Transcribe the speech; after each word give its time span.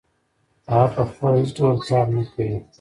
هغه 0.73 0.87
پخپله 0.95 1.37
هېڅ 1.41 1.49
ډول 1.57 1.77
کار 1.89 2.05
نه 2.15 2.23
کوي 2.31 2.57